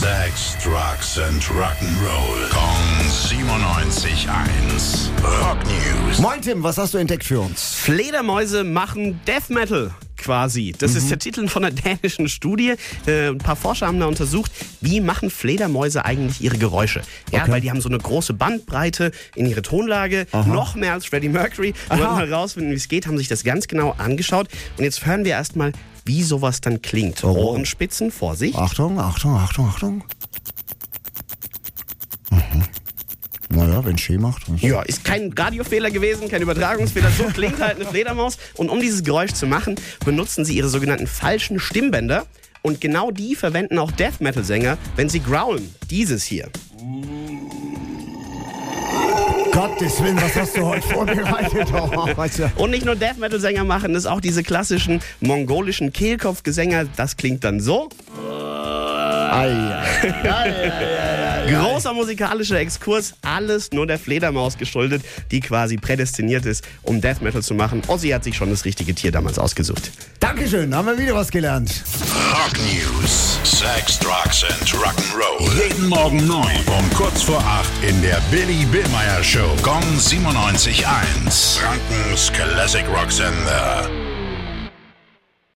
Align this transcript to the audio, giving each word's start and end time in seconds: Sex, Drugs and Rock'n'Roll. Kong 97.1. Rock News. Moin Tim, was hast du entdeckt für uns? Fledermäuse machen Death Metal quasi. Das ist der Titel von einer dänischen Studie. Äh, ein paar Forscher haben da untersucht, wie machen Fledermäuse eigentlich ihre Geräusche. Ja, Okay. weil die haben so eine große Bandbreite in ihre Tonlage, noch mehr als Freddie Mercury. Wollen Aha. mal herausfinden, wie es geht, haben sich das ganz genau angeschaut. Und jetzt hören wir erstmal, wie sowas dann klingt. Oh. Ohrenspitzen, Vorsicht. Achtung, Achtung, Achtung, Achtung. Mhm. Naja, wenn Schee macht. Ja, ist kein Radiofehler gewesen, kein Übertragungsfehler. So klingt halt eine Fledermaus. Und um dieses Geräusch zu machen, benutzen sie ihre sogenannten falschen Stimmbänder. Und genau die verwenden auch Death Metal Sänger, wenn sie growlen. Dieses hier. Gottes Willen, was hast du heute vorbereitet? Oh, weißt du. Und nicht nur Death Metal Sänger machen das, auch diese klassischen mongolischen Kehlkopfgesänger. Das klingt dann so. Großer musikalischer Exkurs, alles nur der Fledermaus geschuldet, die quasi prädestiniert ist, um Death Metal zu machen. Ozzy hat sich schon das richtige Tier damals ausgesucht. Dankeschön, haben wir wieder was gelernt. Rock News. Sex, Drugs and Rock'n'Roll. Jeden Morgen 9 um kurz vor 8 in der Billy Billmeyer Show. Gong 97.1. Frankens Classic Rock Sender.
Sex, 0.00 0.56
Drugs 0.64 1.18
and 1.18 1.42
Rock'n'Roll. 1.42 2.48
Kong 2.50 3.04
97.1. 3.04 5.10
Rock 5.42 5.58
News. 5.66 6.18
Moin 6.18 6.40
Tim, 6.40 6.62
was 6.62 6.78
hast 6.78 6.94
du 6.94 6.98
entdeckt 6.98 7.24
für 7.24 7.40
uns? 7.40 7.74
Fledermäuse 7.74 8.64
machen 8.64 9.20
Death 9.26 9.50
Metal 9.50 9.90
quasi. 10.16 10.74
Das 10.78 10.94
ist 10.94 11.10
der 11.10 11.18
Titel 11.18 11.48
von 11.48 11.64
einer 11.64 11.74
dänischen 12.02 12.28
Studie. 12.30 12.74
Äh, 13.06 13.28
ein 13.28 13.38
paar 13.38 13.56
Forscher 13.56 13.86
haben 13.88 14.00
da 14.00 14.06
untersucht, 14.06 14.50
wie 14.80 15.00
machen 15.02 15.28
Fledermäuse 15.30 16.02
eigentlich 16.04 16.40
ihre 16.40 16.56
Geräusche. 16.56 17.02
Ja, 17.30 17.42
Okay. 17.42 17.52
weil 17.52 17.60
die 17.60 17.68
haben 17.70 17.80
so 17.82 17.88
eine 17.90 17.98
große 17.98 18.32
Bandbreite 18.32 19.12
in 19.34 19.44
ihre 19.46 19.60
Tonlage, 19.62 20.26
noch 20.46 20.74
mehr 20.76 20.94
als 20.94 21.04
Freddie 21.06 21.28
Mercury. 21.28 21.74
Wollen 21.88 22.02
Aha. 22.02 22.14
mal 22.16 22.26
herausfinden, 22.28 22.70
wie 22.70 22.76
es 22.76 22.88
geht, 22.88 23.06
haben 23.06 23.18
sich 23.18 23.28
das 23.28 23.44
ganz 23.44 23.68
genau 23.68 23.94
angeschaut. 23.98 24.48
Und 24.78 24.84
jetzt 24.84 25.04
hören 25.04 25.24
wir 25.24 25.32
erstmal, 25.32 25.72
wie 26.10 26.24
sowas 26.24 26.60
dann 26.60 26.82
klingt. 26.82 27.22
Oh. 27.22 27.28
Ohrenspitzen, 27.28 28.10
Vorsicht. 28.10 28.58
Achtung, 28.58 28.98
Achtung, 28.98 29.36
Achtung, 29.36 29.68
Achtung. 29.68 30.02
Mhm. 32.30 32.64
Naja, 33.50 33.84
wenn 33.84 33.96
Schee 33.96 34.18
macht. 34.18 34.42
Ja, 34.58 34.82
ist 34.82 35.04
kein 35.04 35.32
Radiofehler 35.32 35.92
gewesen, 35.92 36.28
kein 36.28 36.42
Übertragungsfehler. 36.42 37.10
So 37.16 37.24
klingt 37.24 37.60
halt 37.60 37.76
eine 37.76 37.84
Fledermaus. 37.84 38.38
Und 38.56 38.70
um 38.70 38.80
dieses 38.80 39.04
Geräusch 39.04 39.34
zu 39.34 39.46
machen, 39.46 39.76
benutzen 40.04 40.44
sie 40.44 40.56
ihre 40.56 40.68
sogenannten 40.68 41.06
falschen 41.06 41.60
Stimmbänder. 41.60 42.26
Und 42.62 42.80
genau 42.80 43.12
die 43.12 43.36
verwenden 43.36 43.78
auch 43.78 43.92
Death 43.92 44.20
Metal 44.20 44.42
Sänger, 44.42 44.78
wenn 44.96 45.08
sie 45.08 45.20
growlen. 45.20 45.72
Dieses 45.90 46.24
hier. 46.24 46.50
Gottes 49.80 50.02
Willen, 50.02 50.20
was 50.20 50.36
hast 50.36 50.56
du 50.58 50.66
heute 50.66 50.86
vorbereitet? 50.86 51.68
Oh, 51.72 52.06
weißt 52.14 52.40
du. 52.40 52.52
Und 52.56 52.70
nicht 52.70 52.84
nur 52.84 52.96
Death 52.96 53.16
Metal 53.16 53.40
Sänger 53.40 53.64
machen 53.64 53.94
das, 53.94 54.04
auch 54.04 54.20
diese 54.20 54.42
klassischen 54.42 55.00
mongolischen 55.20 55.90
Kehlkopfgesänger. 55.90 56.84
Das 56.96 57.16
klingt 57.16 57.44
dann 57.44 57.60
so. 57.60 57.88
Großer 61.48 61.94
musikalischer 61.94 62.58
Exkurs, 62.58 63.14
alles 63.22 63.72
nur 63.72 63.86
der 63.86 63.98
Fledermaus 63.98 64.58
geschuldet, 64.58 65.02
die 65.30 65.40
quasi 65.40 65.78
prädestiniert 65.78 66.44
ist, 66.44 66.62
um 66.82 67.00
Death 67.00 67.22
Metal 67.22 67.42
zu 67.42 67.54
machen. 67.54 67.80
Ozzy 67.86 68.10
hat 68.10 68.22
sich 68.22 68.36
schon 68.36 68.50
das 68.50 68.66
richtige 68.66 68.94
Tier 68.94 69.12
damals 69.12 69.38
ausgesucht. 69.38 69.92
Dankeschön, 70.18 70.74
haben 70.74 70.88
wir 70.88 70.98
wieder 70.98 71.14
was 71.14 71.30
gelernt. 71.30 71.82
Rock 72.34 72.52
News. 72.58 73.38
Sex, 73.44 73.98
Drugs 73.98 74.44
and 74.44 74.68
Rock'n'Roll. 74.74 74.89
Jeden 75.62 75.88
Morgen 75.88 76.26
9 76.26 76.40
um 76.78 76.90
kurz 76.94 77.22
vor 77.22 77.38
8 77.38 77.84
in 77.86 78.00
der 78.00 78.18
Billy 78.30 78.64
Billmeyer 78.64 79.22
Show. 79.22 79.54
Gong 79.62 79.82
97.1. 79.98 81.58
Frankens 81.58 82.32
Classic 82.32 82.84
Rock 82.88 83.12
Sender. 83.12 84.09